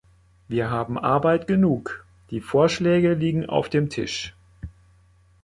[0.47, 4.33] Wir haben Arbeit genug, die Vorschläge liegen auf dem Tisch.